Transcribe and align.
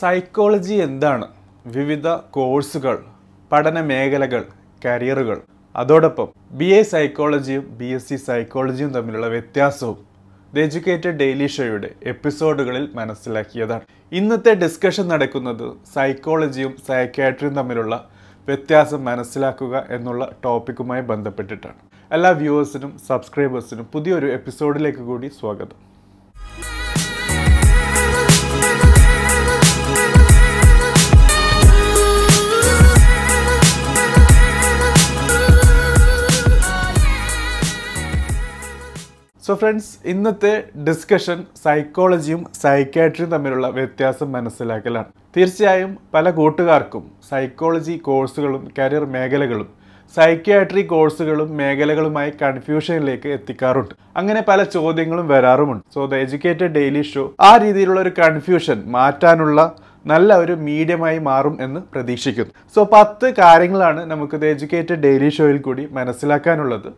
Psychology 0.00 0.74
എന്താണ്? 0.74 1.26
വിവിധ 1.66 2.08
കോഴ്സുകൾ 2.08 2.98
പഠന 3.52 3.80
മേഖലകൾ 3.80 4.44
കരിയറുകൾ 4.84 5.40
അതോടൊപ്പം 5.76 6.28
ബി 6.50 6.64
എ 6.64 6.82
സൈക്കോളജിയും 6.82 7.78
ബി 7.78 7.84
എസ് 7.84 8.08
സി 8.08 8.16
സൈക്കോളജിയും 8.16 8.90
തമ്മിലുള്ള 8.90 9.26
വ്യത്യാസവും 9.26 9.98
ദ 10.54 10.58
എജ്യൂക്കേറ്റഡ് 10.58 11.16
ഡെയിലി 11.16 11.46
ഷോയുടെ 11.46 11.90
എപ്പിസോഡുകളിൽ 12.02 12.88
മനസ്സിലാക്കിയതാണ്. 12.94 13.80
ഇന്നത്തെ 14.12 14.54
ഡിസ്കഷൻ 14.54 15.08
നടക്കുന്നത് 15.08 15.72
സൈക്കോളജിയും 15.94 16.74
സൈക്കാട്രിയും 16.88 17.54
തമ്മിലുള്ള 17.54 18.08
വ്യത്യാസം 18.46 19.04
മനസ്സിലാക്കുക 19.04 19.86
എന്നുള്ള 19.90 20.32
ടോപ്പിക്കുമായി 20.44 21.02
ബന്ധപ്പെട്ടിട്ടാണ്. 21.02 21.74
എല്ലാ 22.12 22.30
വ്യൂവേഴ്സിനും 22.30 22.98
സബ്സ്ക്രൈബേഴ്സിനും 23.08 23.84
പുതിയൊരു 23.84 24.26
എപ്പിസോഡിലേക്ക് 24.26 24.98
കൂടി 24.98 25.28
സ്വാഗതം. 25.28 25.89
സോ 39.50 39.54
ഫ്രണ്ട്സ് 39.60 39.94
ഇന്നത്തെ 40.10 40.50
ഡിസ്കഷൻ 40.86 41.38
സൈക്കോളജിയും 41.62 42.42
സൈക്കാട്രിയും 42.60 43.30
തമ്മിലുള്ള 43.32 43.68
വ്യത്യാസം 43.78 44.28
മനസ്സിലാക്കലാണ്. 44.34 45.08
തീർച്ചയായും 45.36 45.92
പല 46.14 46.30
കൂട്ടുകാർക്കും 46.36 47.02
സൈക്കോളജി 47.30 47.94
കോഴ്സുകളും 48.08 48.62
കരിയർ 48.78 49.06
മേഖലകളും 49.16 49.68
സൈക്യാട്രി 50.16 50.84
കോഴ്സുകളും 50.92 51.50
മേഖലകളുമായി 51.62 52.32
കൺഫ്യൂഷനിലേക്ക് 52.42 53.28
എത്തിക്കാറുണ്ട്. 53.38 53.92
അങ്ങനെ 54.22 54.44
പല 54.50 54.60
ചോദ്യങ്ങളും 54.76 55.28
വരാറുമുണ്ട്. 55.34 55.84
So 55.96 56.06
the 56.14 56.22
educated 56.26 56.72
daily 56.78 57.04
show 57.10 57.26
ആ 57.50 57.52
രീതിയിലുള്ള 57.66 58.00
ഒരു 58.06 58.14
കൺഫ്യൂഷൻ 58.22 58.80
മാറ്റാനുള്ള 58.98 59.60
നല്ല 60.06 60.32
ഒരു 60.44 60.56
മീഡിയമായി 60.68 61.20
മാറും 61.30 61.56
എന്ന് 61.66 61.80
പ്രതീക്ഷിക്കുന്നു. 61.94 62.52
സോ 62.76 62.82
പത്ത് 62.96 63.28
കാര്യങ്ങളാണ് 63.42 64.02
നമുക്ക് 64.14 64.36
ദ 64.42 64.54
എഡ്യൂക്കേറ്റഡ് 64.54 65.02
ഡെയിലി 65.08 65.30
ഷോയിൽ 65.38 65.60
കൂടി 65.68 65.86
മനസ്സിലാക്കാനുള്ളത്. 66.00 66.90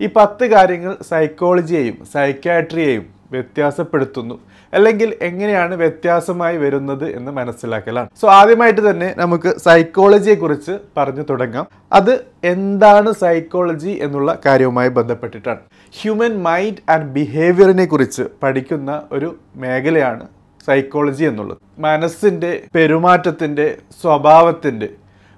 ഈ 0.00 0.08
പത്ത് 0.16 0.46
കാര്യങ്ങൾ 0.46 0.96
സൈക്കോളജിയെയും 1.10 2.04
സൈക്കാട്രിയെയും 2.12 3.06
വ്യത്യാസപ്പെടുത്തുന്നു. 3.32 4.40
അല്ലെങ്കിൽ 4.74 5.14
എങ്ങനെയാണ് 5.22 5.74
വ്യത്യാസമായി 5.74 6.56
വരുന്നത് 6.56 7.16
എന്ന് 7.16 7.32
മനസ്സിലാക്കലാണ്. 7.32 8.08
സോ 8.20 8.28
ആദ്യമായിട്ട് 8.28 8.90
തന്നെ 8.90 9.14
നമുക്ക് 9.18 9.58
സൈക്കോളജിയെ 9.58 10.34
കുറിച്ച് 10.34 10.78
പറഞ്ഞു 10.96 11.22
തുടങ്ങാം. 11.22 11.66
അത് 11.92 12.24
എന്താണ് 12.44 13.12
സൈക്കോളജി 13.12 13.98
എന്നുള്ള 14.02 14.38
കാര്യവുമായി 14.46 14.88
ബന്ധപ്പെട്ടിട്ടാണ്. 14.88 15.58
ഹ്യൂമൻ 16.00 16.42
മൈൻഡ് 16.42 16.90
ആൻഡ് 16.90 17.06
ബിഹേവിയറിനെ 17.06 17.84
കുറിച്ച് 17.84 18.22
പഠിക്കുന്ന 18.42 19.02
ഒരു 19.12 19.36
മേഖലയാണ് 19.56 20.26
സൈക്കോളജി 20.66 21.24
എന്നുള്ളത്. 21.24 21.58
മനസ്സിന്റെ 21.78 22.62
പെരുമാറ്റത്തിന്റെ 22.74 23.78
സ്വഭാവത്തിന്റെ 24.02 24.88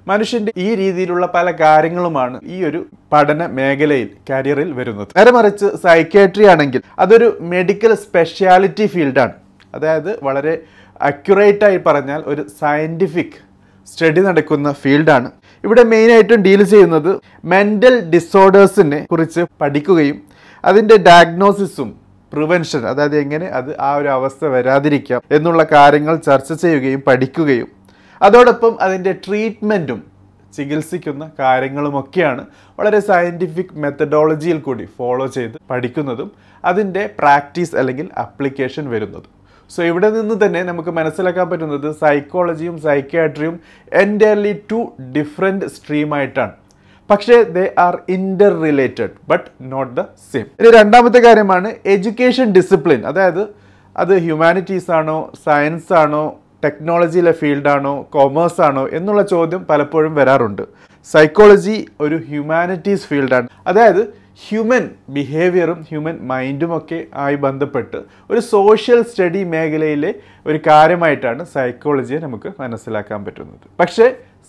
മനുഷ്യന്റെ 0.09 0.53
ഈ 0.57 0.69
രീതിയിലുള്ള 0.75 1.25
പല 1.35 1.51
കാര്യങ്ങളുമാണ് 1.61 2.37
ഈ 2.55 2.59
ഒരു 2.65 2.81
പഠന 3.13 3.41
മേഖലയിൽ 3.59 4.09
കരിയറിൽ 4.31 4.71
വരുന്നത്. 4.73 5.11
നേരെ 5.17 5.31
മറിച്ച് 5.31 5.69
സൈക്കാട്രി 5.85 6.47
ആണെങ്കിൽ 6.53 6.83
അതൊരു 6.99 7.29
മെഡിക്കൽ 7.53 7.93
സ്പെഷ്യാലിറ്റി 8.05 8.87
ഫീൽഡാണ് 8.87 9.35
അതായത് 9.75 10.11
വളരെ 10.23 10.55
അക്യുറേറ്റ് 11.01 11.65
ആയി 11.65 11.79
പറഞ്ഞാൽ 11.87 12.21
ഒരു 12.27 12.43
സയന്റിഫിക് 12.61 13.39
സ്റ്റഡി 13.89 14.21
നടക്കുന്ന 14.21 14.69
ഫീൽഡാണ് 14.83 15.29
ഇവിടെ 15.65 15.83
മെയിനായിട്ടും 15.85 16.43
ഡീൽ 16.43 16.61
ചെയ്യുന്നത് 16.65 17.13
മെന്റൽ 17.45 17.95
ഡിസോർഡേഴ്സിനെ 18.11 19.01
കുറിച്ച് 19.13 19.43
പഠിക്കുകയും 19.61 20.19
അതിന്റെ 20.65 20.97
ഡയഗ്നോസിസും 21.09 21.89
പ്രിവെൻഷൻ 22.33 22.83
അതായത് 22.87 23.17
എങ്ങനെ 23.17 23.47
അത് 23.51 23.71
ആ 23.81 23.91
ഒരു 23.95 24.09
അവസ്ഥ 24.09 24.45
വരാതിരിക്കാം 24.47 25.21
എന്നുള്ള 25.31 25.63
കാര്യങ്ങൾ 25.73 26.15
ചർച്ച 26.27 26.53
ചെയ്യുകയും 26.63 27.01
പഠിക്കുകയും 27.07 27.69
അതോടൊപ്പം 28.21 28.79
അതിന്റെ 28.81 29.13
ട്രീറ്റ്മെന്റും 29.27 30.01
ചികിത്സിക്കുന്ന 30.55 31.25
കാര്യങ്ങളുമൊക്കെയാണ് 31.39 32.43
വളരെ 32.79 33.01
സയന്റിഫിക് 33.01 33.75
മെത്തഡോളജിയിൽ 33.77 34.61
കൂടി 34.61 34.85
ഫോളോ 34.99 35.27
ചെയ്ത് 35.27 35.57
പഠിക്കുന്നതും 35.71 36.31
അതിന്റെ 36.65 37.03
പ്രാക്ടീസ് 37.19 37.77
അല്ലെങ്കിൽ 37.77 38.07
അപ്ലിക്കേഷൻ 38.17 38.85
വരുന്നതും. 38.91 39.31
സോ 39.71 39.81
ഇവിടെ 39.83 40.09
നിന്ന് 40.11 40.35
തന്നെ 40.45 40.63
നമുക്ക് 40.63 40.91
മനസ്സിലാക്കാൻ 40.91 41.51
പറ്റുന്നത് 41.51 41.89
സൈക്കോളജിയും 41.93 42.77
സൈക്യാട്രിയും 42.79 43.57
എന്റയർലി 43.93 44.55
ടു 44.71 44.79
ഡിഫറെന്റ് 45.13 45.67
സ്ട്രീമായിട്ടാണ് 45.67 46.55
പക്ഷേ 47.11 47.37
they 47.57 47.65
are 47.79 47.95
interrelated 48.63 49.13
but 49.29 49.47
not 49.73 49.93
the 49.97 50.05
same 50.33 50.47
ഇനി 50.61 50.71
രണ്ടാമത്തെ 50.71 51.21
കാര്യമാണ് 51.21 51.69
എഡ്യൂക്കേഷൻ 51.87 52.49
ഡിസിപ്ലിൻ 52.53 53.03
അതായത് 53.07 53.43
അത് 53.97 54.19
ഹ്യൂമാനിറ്റീസ് 54.19 54.91
ആണോ 54.91 55.19
സയൻസ് 55.45 55.93
ആണോ 55.93 56.25
ടെക്നോളജിയിലെ 56.65 57.33
ഫീൽഡാണോ 57.33 57.95
കോമേഴ്സ് 58.11 58.61
ആണോ 58.61 58.89
എന്നുള്ള 58.89 59.23
ചോദ്യം 59.23 59.67
പലപ്പോഴും 59.71 60.15
വരാറുണ്ട്. 60.15 60.63
സൈക്കോളജി 61.11 61.87
ഒരു 62.01 62.17
ഹ്യൂമാനിറ്റീസ് 62.29 63.07
ഫീൽഡാണ് 63.07 63.49
അതായത് 63.67 64.03
ഹ്യൂമൻ 64.49 64.91
ബിഹേവിയറും 65.09 65.87
ഹ്യൂമൻ 65.91 66.17
മൈൻഡും 66.31 66.77
ഒക്കെ 66.77 67.07
ആയി 67.15 67.35
ബന്ധപ്പെട്ട് 67.35 67.99
ഒരു 68.31 68.41
സോഷ്യൽ 68.41 69.03
സ്റ്റഡി 69.03 69.45
മേഖലയിലെ 69.45 70.15
ഒരു 70.47 70.59
കാര്യമായിട്ടാണ് 70.67 71.45
സൈക്കോളജിയെ 71.55 72.19
നമുക്ക് 72.19 72.53
മനസ്സിലാക്കാൻ 72.61 73.25
പറ്റുന്നത്. 73.25 73.65
പക്ഷേ 73.81 74.07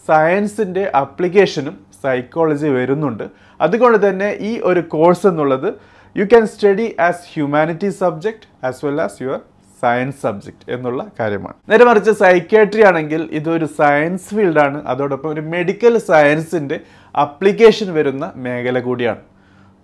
സയൻസിന്റെ 0.07 0.91
അപ്ലിക്കേഷനും 0.95 1.77
സൈക്കോളജി 2.03 2.67
വരുന്നുണ്ട്. 2.67 3.23
അതുകൊണ്ട് 3.61 4.09
തന്നെ 4.09 4.29
ഈ 4.39 4.59
ഒരു 4.63 4.81
കോഴ്സ് 4.81 5.27
എന്നുള്ളത് 5.27 5.73
you 6.17 6.25
can 6.25 6.47
study 6.47 6.95
as 7.07 7.25
humanity 7.33 7.89
subject 7.89 8.65
as 8.65 8.85
well 8.85 9.01
as 9.01 9.23
your 9.23 9.39
science 9.81 10.21
subject 10.23 10.65
എന്നുള്ള 10.75 11.01
കാര്യമാണ്. 11.19 11.57
നേരെ 11.69 11.85
മറിച്ച് 11.89 12.11
സൈക്യാട്രി 12.23 12.83
ആണെങ്കിൽ 12.89 13.21
ഇതൊരു 13.39 13.67
സയൻസ് 13.79 14.29
ഫീൽഡാണ് 14.35 14.79
അതോടൊപ്പം 14.87 15.29
ഒരു 15.29 15.41
മെഡിക്കൽ 15.55 15.97
സയൻസിന്റെ 16.11 16.79
അപ്ലിക്കേഷൻ 17.15 17.89
വരുന്ന 17.93 18.25
മേഖല 18.45 18.79
കൂടിയാണ്. 18.79 19.21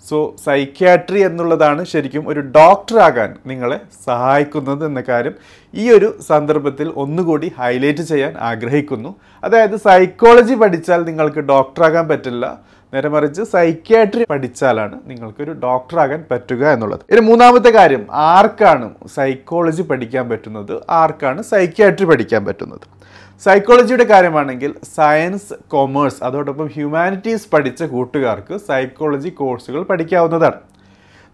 സോ 0.04 0.36
സൈക്യാട്രി 0.46 1.20
എന്നുള്ളതാണ് 1.20 1.86
ശരിക്കും 1.86 2.28
ഒരു 2.28 2.40
ഡോക്ടറാകാൻ 2.40 3.36
നിങ്ങളെ 3.48 3.80
സഹായിക്കുന്നത് 4.06 4.86
എന്ന 4.86 5.04
കാര്യം 5.10 5.34
ഈ 5.74 5.92
ഒരു 5.92 6.16
സന്ദർഭത്തിൽ 6.28 6.94
ഒന്നുകൂടി 6.96 7.52
ഹൈലൈറ്റ് 7.60 8.02
ചെയ്യാൻ 8.02 8.34
ആഗ്രഹിക്കുന്നു. 8.40 9.16
അതായത് 9.44 9.76
സൈക്കോളജി 9.76 10.56
പഠിച്ചാൽ 10.56 11.04
നിങ്ങൾക്ക് 11.04 11.40
ഡോക്ടറാകാൻ 11.40 12.08
പറ്റില്ല. 12.08 12.60
നേരെ 12.94 13.10
മറിച്ച് 13.10 13.44
സൈക്യാട്രി 13.44 14.26
പഠിച്ചാലാണ് 14.30 15.00
നിങ്ങൾക്കൊരു 15.06 15.52
ഡോക്ടറാകാൻ 15.52 16.26
പറ്റുക 16.32 16.72
എന്നുള്ളത്. 16.72 17.00
ഇനി 17.12 17.20
മൂന്നാമത്തെ 17.20 17.70
കാര്യം 17.70 18.08
ആർക്കാണ് 18.12 18.90
സൈക്കോളജി 19.16 19.82
പഠിക്കാൻ 19.82 20.30
പറ്റുന്നത്? 20.30 20.82
ആർക്കാണ് 20.90 21.42
സൈക്യാട്രി 21.42 22.06
പഠിക്കാൻ 22.06 22.46
പറ്റുന്നത്? 22.46 22.95
സൈക്കോളജിയുടെ 23.44 24.04
കാര്യമാണെങ്കിൽ 24.04 24.72
സയൻസ് 24.96 25.54
കൊമേഴ്സ് 25.68 26.24
അതോടൊപ്പം 26.24 26.68
ഹ്യൂമാനിറ്റീസ് 26.76 27.48
പഠിച്ച 27.54 27.84
കൂട്ടുകാർക്ക് 27.84 28.56
സൈക്കോളജി 28.68 29.30
കോഴ്സുകൾ 29.30 29.82
പഠിക്കാവുന്നതാണ്. 29.84 30.60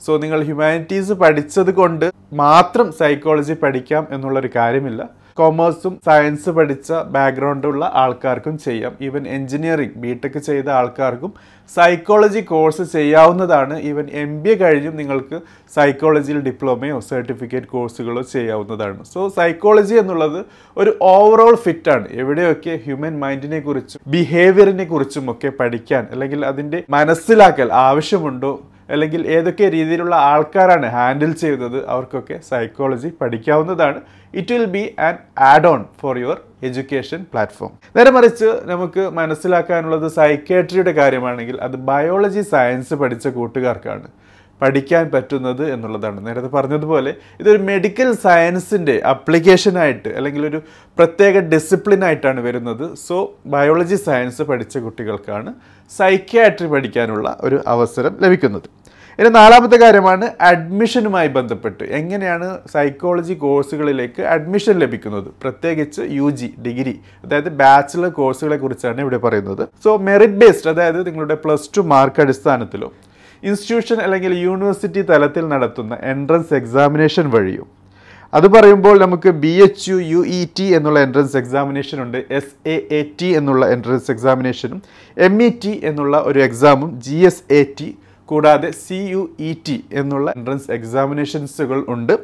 സോ 0.06 0.18
നിങ്ങൾ 0.18 0.40
ഹ്യൂമാനിറ്റീസ് 0.44 1.14
പഠിച്ചത് 1.14 1.72
കൊണ്ട് 1.74 2.06
മാത്രം 2.34 2.92
സൈക്കോളജി 2.92 3.54
പഠിക്കാം 3.54 4.08
എന്നുള്ളൊരു 4.12 4.50
കാര്യമില്ല. 4.56 5.02
കൊമേഴ്സും 5.38 5.94
സയൻസ് 6.06 6.50
പഠിച്ച 6.50 6.92
ബാക്ക്ഗ്രൗണ്ടുള്ള 7.16 7.92
ആൾക്കാർക്കും 7.94 8.56
ചെയ്യാം. 8.58 8.94
ഈവൻ 9.02 9.28
എഞ്ചിനീയറിംഗ് 9.28 9.98
ബി 10.04 10.20
ടെക് 10.24 10.40
ചെയ്ത 10.50 10.70
ആൾക്കാർക്കും 10.70 11.34
സൈക്കോളജി 11.76 12.40
കോഴ്സ് 12.40 12.84
ചെയ്യാവുന്നതാണ്. 12.94 13.76
ഈവൻ 13.90 14.08
എം 14.24 14.32
ബി 14.44 14.50
എ 14.50 14.56
കഴിഞ്ഞും 14.56 14.96
നിങ്ങൾക്ക് 14.96 15.38
സൈക്കോളജിയിൽ 15.76 16.40
ഡിപ്ലോമയോ 16.40 17.00
സർട്ടിഫിക്കറ്റ് 17.10 17.68
കോഴ്സുകളോ 17.68 18.24
ചെയ്യാവുന്നതാണ്. 18.34 19.00
സോ 19.14 19.30
സൈക്കോളജി 19.38 19.96
എന്നുള്ളത് 19.96 20.40
ഒരു 20.78 20.98
ഓവറോൾ 21.02 21.56
ഫിറ്റാണ് 21.56 22.08
എവിടെയൊക്കെ 22.12 22.80
ഹ്യൂമൻ 22.86 23.20
മൈൻഡിനെ 23.20 23.60
കുറിച്ചും 23.60 24.02
ബിഹേവിയറിനെ 24.08 24.84
കുറിച്ചും 24.84 25.32
ഒക്കെ 25.32 25.52
പഠിക്കാൻ 25.60 26.06
അല്ലെങ്കിൽ 26.12 26.46
അതിന്റെ 26.46 26.84
മനസ്സിലാക്കൽ 26.90 27.72
ആവശ്യമുണ്ടോ 27.74 28.54
അല്ലെങ്കിൽ 28.94 29.22
ഏതൊക്കെ 29.38 29.68
രീതിയിലുള്ള 29.76 30.16
ആൾക്കാരാണ് 30.32 30.88
ഹാൻഡിൽ 30.96 31.34
ചെയ്യുന്നത് 31.42 31.78
അവർക്കൊക്കെ 31.92 32.38
psychology 32.50 33.12
പഠിക്കാവുന്നതാണ്. 33.22 34.00
It 34.40 34.54
will 34.54 34.66
be 34.78 34.84
an 35.08 35.16
add 35.52 35.68
on 35.68 35.82
for 36.02 36.16
your 36.24 36.38
education 36.68 37.20
platform 37.34 37.72
നേരെ 37.98 38.12
മറിച്ച് 38.12 38.50
നമുക്ക് 38.72 39.04
മനസ്സിലാക്കാനുള്ളത് 39.20 40.08
സൈക്കേട്രിയുടെ 40.20 40.92
കാര്യമാണെങ്കിൽ 40.92 41.58
അത് 41.68 41.78
ബയോളജി 41.92 42.44
സയൻസ് 42.54 42.94
പഠിച്ച 42.94 43.28
കൂട്ടുകാർക്കാണ് 43.38 44.10
പഠിക്കാൻ 44.62 45.06
പറ്റുന്നത് 45.14 45.64
എന്നുള്ളതാണ്. 45.74 46.18
നേരത്തെ 46.26 46.50
പറഞ്ഞതുപോലെ 46.56 47.12
ഇതൊരു 47.42 47.60
മെഡിക്കൽ 47.70 48.10
സയൻസിന്റെ 48.26 48.96
അപ്ലിക്കേഷനായിട്ട് 49.12 50.10
അല്ലെങ്കിൽ 50.18 50.44
ഒരു 50.46 50.60
പ്രത്യേക 51.00 51.40
ഡിസിപ്ലിനായിട്ടാണ് 51.54 52.42
വരുന്നത്. 52.42 52.86
സോ 53.06 53.18
ബയോളജി 53.46 53.96
സയൻസ് 53.96 54.42
പഠിച്ച 54.42 54.78
കുട്ടികൾക്കാണ് 54.78 55.54
സൈക്യാട്രി 55.92 56.68
പഠിക്കാനുള്ള 56.68 57.38
ഒരു 57.42 57.60
അവസരം 57.68 58.14
ലഭിക്കുന്നത്. 58.22 58.68
ഇനി 59.20 59.30
നാലാമത്തെ 59.38 59.78
കാര്യമാണ് 59.82 60.26
അഡ്മിഷനുമായി 60.50 61.30
ബന്ധപ്പെട്ട്. 61.38 61.84
എങ്ങനെയാണ് 62.00 62.48
സൈക്കോളജി 62.74 63.36
കോഴ്സുകളിലേക്ക് 63.44 64.22
അഡ്മിഷൻ 64.36 64.76
ലഭിക്കുന്നത്? 64.84 65.28
പ്രത്യേകിച്ച് 65.44 66.02
യു 66.18 66.28
ജി 66.40 66.48
ഡിഗ്രി 66.68 66.96
അതായത് 67.24 67.50
ബാച്ചിലർ 67.62 68.12
കോഴ്സുകളെ 68.20 68.58
കുറിച്ചാണ് 68.64 69.02
ഇവിടെ 69.06 69.20
പറയുന്നത്. 69.26 69.64
സോ 69.84 69.92
മെറിറ്റ് 70.08 70.40
ബേസ്ഡ് 70.44 70.72
അതായത് 70.74 71.00
നിങ്ങളുടെ 71.08 71.38
പ്ലസ് 71.44 71.70
ടു 71.78 71.84
മാർക്ക് 71.94 72.22
അടിസ്ഥാനത്തിലോ 72.26 72.90
ഇൻസ്റ്റിറ്റ്യൂഷൻ 73.50 74.00
അല്ലെങ്കിൽ 74.06 74.32
യൂണിവേഴ്സിറ്റി 74.48 75.02
തലത്തിൽ 75.12 75.46
നടത്തുന്ന 75.54 75.94
എൻട്രൻസ് 76.14 76.54
എക്സാമിനേഷൻ 76.62 77.28
വഴിയും. 77.36 77.68
അത് 78.38 78.48
പറയുമ്പോൾ 78.56 78.96
നമുക്ക് 79.04 79.30
B 79.44 79.54
H 79.64 79.86
U 79.92 79.98
U 80.12 80.20
E 80.40 80.42
T 80.58 80.66
എന്നുള്ള 80.76 81.00
എൻട്രൻസ് 81.08 81.36
എക്സാമിനേഷൻ 81.40 81.98
ഉണ്ട് 82.04 82.20
എസ് 82.38 82.54
എ 82.74 82.76
എ 83.00 83.02
ടി 83.22 83.30
എന്നുള്ള 83.40 83.66
എൻട്രൻസ് 83.76 84.12
എക്സാമിനേഷനും 84.14 84.80
എം 85.28 85.36
ഇ 85.48 85.50
ടി 85.64 85.74
എന്നുള്ള 85.90 86.18
ഒരു 86.30 86.40
എക്സാമും 86.48 86.92
ജി 87.08 87.18
എസ് 87.30 87.44
എ 87.60 87.62
ടി 87.80 87.90
കൂടാതെ 88.32 88.70
സി 88.84 89.00
യു 89.14 89.24
ഇ 89.50 89.52
ടി 89.68 89.78
എന്നുള്ള 90.02 90.28
എൻട്രൻസ് 90.40 90.72
എക്സാമിനേഷൻസുകൾ 90.78 91.80
ഉണ്ട്. 91.96 92.16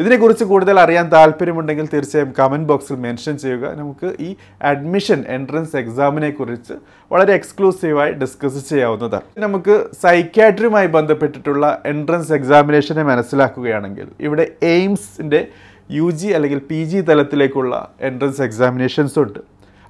ഇതിനെക്കുറിച്ച് 0.00 0.44
കൂടുതൽ 0.50 0.76
അറിയാൻ 0.82 1.06
താല്പര്യമുണ്ടെങ്കിൽ 1.14 1.86
തീർച്ചയായും 1.92 2.32
കമന്റ് 2.38 2.68
ബോക്സിൽ 2.70 2.96
മെൻഷൻ 3.04 3.34
ചെയ്യുക. 3.42 3.66
നമുക്ക് 3.80 4.08
ഈ 4.26 4.28
അഡ്മിഷൻ 4.70 5.20
എൻട്രൻസ് 5.36 5.76
എക്സാമിനെ 5.82 6.30
കുറിച്ച് 6.30 6.74
വളരെ 7.10 7.32
എക്സ്ക്ലൂസീവായി 7.38 8.12
ഡിസ്കസ് 8.22 8.62
ചെയ്യാവുന്നതാണ്. 8.70 9.26
നമുക്ക് 9.44 9.76
സൈക്യാട്രിയുമായി 10.04 10.90
ബന്ധപ്പെട്ടിട്ടുള്ള 10.98 11.64
എൻട്രൻസ് 11.92 12.34
എക്സാമിനേഷനെ 12.38 13.04
മനസ്സിലാക്കുകയാണെങ്കിൽ 13.12 14.08
ഇവിടെ 14.28 14.46
എയിംസിന്റെ 14.74 15.42
യു 15.98 16.06
ജി 16.20 16.28
അല്ലെങ്കിൽ 16.36 16.60
പി 16.70 16.82
ജി 16.92 17.00
തലത്തിലേക്കുള്ള 17.10 17.74
എൻട്രൻസ് 18.10 18.42
എക്സാമിനേഷൻസ് 18.48 19.18
ഉണ്ട്. 19.24 19.40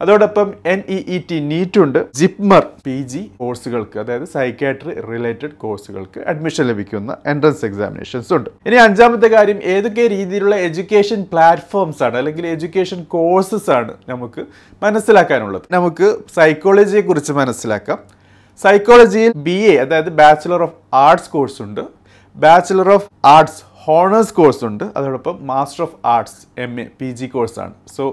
അതോടൊപ്പം 0.00 0.54
N 0.66 0.82
E 0.88 0.98
E 1.14 1.18
T 1.30 1.38
NEET 1.40 1.78
ഉണ്ട്. 1.80 1.98
ജിപ്മർ 2.18 2.62
പി 2.86 2.96
ജി 3.12 3.30
കോഴ്സുകൾക്ക് 3.40 3.98
അതായത് 3.98 4.24
സൈക്കാട്രി 4.24 4.94
റിലേറ്റഡ് 5.12 5.54
കോഴ്സുകൾക്ക് 5.64 6.20
അഡ്മിഷൻ 6.32 6.64
ലഭിക്കുന്ന 6.66 7.16
എൻട്രൻസ് 7.26 7.64
എക്സാമിനേഷൻസ് 7.64 8.32
ഉണ്ട്. 8.34 8.50
ഇനി 8.66 8.74
അഞ്ചാമത്തെ 8.74 9.26
കാര്യം 9.26 9.60
ഏതൊക്കെ 9.62 10.06
രീതിയിലുള്ള 10.16 10.56
എഡ്യൂക്കേഷൻ 10.56 11.22
പ്ലാറ്റ്ഫോംസ് 11.32 12.02
ആണ് 12.02 12.16
അല്ലെങ്കിൽ 12.16 12.46
എഡ്യൂക്കേഷൻ 12.46 13.04
കോഴ്സസ് 13.04 13.70
ആണ് 13.70 13.94
നമുക്ക് 14.08 14.44
മനസ്സിലാക്കാനുള്ളത്? 14.82 15.62
നമുക്ക് 15.70 16.16
സൈക്കോളജിയെ 16.36 17.00
കുറിച്ച് 17.00 17.32
മനസ്സിലാക്കാം. 17.32 17.98
സൈക്കോളജിയിൽ 18.62 19.32
ബി 19.36 19.56
എ 19.70 19.76
അതായത് 19.76 20.08
ബാച്ചിലർ 20.08 20.62
ഓഫ് 20.62 20.76
ആർട്സ് 20.94 21.30
കോഴ്സ് 21.30 21.62
ഉണ്ട്. 21.62 21.80
Bachelor 22.36 22.88
of 22.90 23.08
arts 23.24 23.62
honours 23.86 24.34
course 24.34 24.62
ഉണ്ട് 24.64 24.84
അതോടൊപ്പം 24.96 25.36
master 25.50 25.82
of 25.84 25.96
arts 26.14 26.40
M 26.58 26.72
A 26.80 26.86
P 27.00 27.08
G 27.10 27.26
കോഴ്സാണ് 27.26 27.74
സോ 27.96 28.04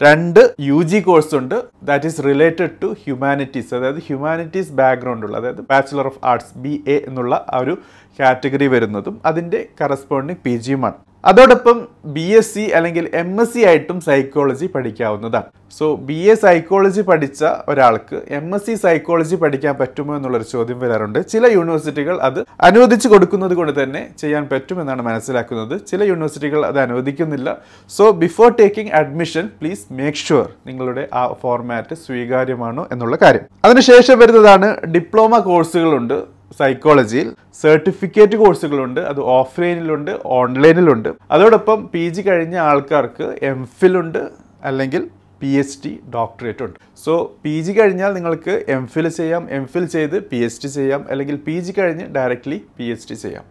രണ്ട് 0.00 0.40
യു 0.60 0.78
ജി 0.82 0.98
കോഴ്സ് 1.00 1.34
ഉണ്ട്. 1.40 1.56
That 1.84 2.06
is 2.06 2.24
related 2.24 2.74
to 2.82 2.88
humanities 3.04 3.70
അതായത് 3.74 4.00
ഹ്യൂമാനിറ്റീസ് 4.08 4.72
ബാക്ക്ഗ്രൗണ്ട് 4.72 5.26
ഉള്ള 5.26 5.36
അതായത് 5.36 5.62
bachelor 5.70 6.06
of 6.06 6.20
arts 6.24 6.52
B 6.58 6.74
A 6.86 6.98
എന്നുള്ള 7.08 7.34
ആ 7.54 7.60
ഒരു 7.64 7.76
കാറ്റഗറി 8.18 8.68
വരുന്നതും 8.68 9.16
അതിന്റെ 9.30 9.62
കറസ്പോണ്ടിങ് 9.80 10.42
പി 10.46 10.54
ജിയുമാണ് 10.66 10.98
അതോടൊപ്പം 11.24 11.76
ബി 12.04 12.24
എസ് 12.38 12.54
സി 12.54 12.64
അല്ലെങ്കിൽ 12.76 13.04
എം 13.14 13.40
എസ് 13.42 13.52
സി 13.54 13.60
ആയിട്ടും 13.60 14.00
സൈക്കോളജി 14.00 14.66
പഠിക്കാവുന്നതാണ്. 14.66 15.48
സോ 15.78 15.86
ബി 16.08 16.16
എ 16.32 16.34
സൈക്കോളജി 16.34 17.02
പഠിച്ച 17.02 17.44
ഒരാൾക്ക് 17.68 18.16
എം 18.38 18.54
എസ് 18.54 18.66
സി 18.66 18.74
സൈക്കോളജി 18.74 19.36
പഠിക്കാൻ 19.36 19.74
പറ്റുമോ 19.80 20.16
എന്നുള്ളൊരു 20.16 20.44
ചോദ്യം 20.44 20.80
വരാറുണ്ട്. 20.80 21.18
ചില 21.28 21.46
യൂണിവേഴ്സിറ്റികൾ 21.46 22.18
അത് 22.28 22.40
അനുവദിച്ചു 22.60 23.08
കൊടുക്കുന്നത് 23.08 23.54
കൊണ്ട് 23.54 23.82
തന്നെ 23.82 24.02
ചെയ്യാൻ 24.18 24.48
പറ്റുമെന്നാണ് 24.52 25.02
മനസ്സിലാക്കുന്നത്. 25.02 25.86
ചില 25.86 26.02
യൂണിവേഴ്സിറ്റികൾ 26.02 26.66
അത് 26.66 26.80
അനുവദിക്കുന്നില്ല. 26.80 27.56
So 27.90 28.10
before 28.24 28.50
taking 28.60 28.92
admission 28.92 29.46
please 29.60 29.86
make 29.92 30.18
sure 30.18 30.48
നിങ്ങളുടെ 30.66 31.08
ആ 31.14 31.24
ഫോർമാറ്റ് 31.42 31.94
സ്വീകാര്യമാണോ 31.94 32.88
എന്നുള്ള 32.92 33.16
കാര്യം. 33.22 33.46
അതിനുശേഷം 33.64 34.18
വരുന്നതാണ് 34.18 34.86
ഡിപ്ലോമ 34.86 35.38
കോഴ്സുകളുണ്ട് 35.38 36.41
സൈക്കോളജിയിൽ 36.58 37.28
സർട്ടിഫിക്കറ്റ് 37.62 38.36
കോഴ്സുകളുണ്ട് 38.42 39.00
അത് 39.10 39.20
ഓഫ്ലൈനിലുണ്ട് 39.38 40.12
ഓൺലൈനിലുണ്ട് 40.38 41.10
അതോടൊപ്പം 41.34 41.78
പി 41.94 42.04
ജി 42.14 42.22
കഴിഞ്ഞ 42.28 42.56
ആൾക്കാർക്ക് 42.70 43.26
എം 43.50 43.60
ഫിലുണ്ട് 43.80 44.22
അല്ലെങ്കിൽ 44.70 45.02
പി 45.40 45.50
എച്ച് 45.60 45.78
ഡി 45.84 45.92
ഡോക്ടറേറ്റ് 46.16 46.62
ഉണ്ട്. 46.66 46.76
സോ 47.04 47.14
പി 47.44 47.54
ജി 47.66 47.72
കഴിഞ്ഞാൽ 47.78 48.10
നിങ്ങൾക്ക് 48.18 48.54
എം 48.74 48.84
ഫിൽ 48.92 49.08
ചെയ്യാം 49.20 49.44
എം 49.56 49.64
ഫിൽ 49.72 49.86
ചെയ്ത് 49.94 50.16
പി 50.30 50.38
എച്ച് 50.46 50.60
ഡി 50.64 50.68
ചെയ്യാം 50.76 51.02
അല്ലെങ്കിൽ 51.12 51.36
പി 51.46 51.56
ജി 51.66 51.72
കഴിഞ്ഞ് 51.78 52.04
ഡയറക്റ്റ്ലി 52.16 52.58
പി 52.78 52.86
എച്ച് 52.94 53.08
ഡി 53.10 53.16
ചെയ്യാം. 53.24 53.46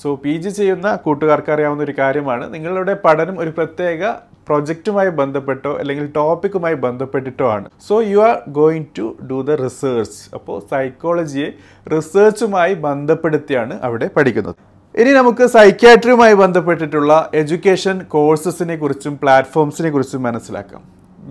സോ 0.00 0.08
പി 0.24 0.34
ജി 0.44 0.50
ചെയ്യുന്ന 0.60 0.88
കൂട്ടുകാർക്ക് 1.04 1.52
അറിയാവുന്ന 1.56 1.84
ഒരു 1.88 1.94
കാര്യമാണ് 2.00 2.46
നിങ്ങളുടെ 2.54 2.96
പഠനം 3.04 3.36
ഒരു 3.44 3.52
പ്രത്യേക 3.58 4.02
പ്രൊജക്റ്റുമായി 4.48 5.10
ബന്ധപ്പെട്ടോ 5.20 5.72
അല്ലെങ്കിൽ 5.80 6.06
ടോപ്പിക്കുമായി 6.18 6.76
ബന്ധപ്പെട്ടിട്ടോ 6.86 7.46
ആണ്. 7.56 7.66
So 7.88 7.96
you 8.12 8.20
are 8.28 8.36
going 8.60 8.88
to 8.98 9.06
do 9.30 9.38
the 9.48 9.58
research 9.64 10.18
അപ്പോൾ 10.38 10.56
സൈക്കോളജിയെ 10.72 11.48
റിസേർച്ചുമായി 11.94 12.74
ബന്ധപ്പെടുത്തിയാണ് 12.88 13.76
അവിടെ 13.88 14.08
പഠിക്കുന്നത്. 14.16 14.56
ഇനി 15.02 15.10
നമുക്ക് 15.20 15.44
സൈക്യാട്രിയുമായി 15.56 16.34
ബന്ധപ്പെട്ടിട്ടുള്ള 16.42 17.12
എഡ്യൂക്കേഷൻ 17.40 17.96
കോഴ്സസിനെ 18.16 18.76
കുറിച്ചും 18.82 19.14
പ്ലാറ്റ്ഫോംസിനെ 19.22 19.90
കുറിച്ചും 19.94 20.22
മനസ്സിലാക്കാം. 20.28 20.82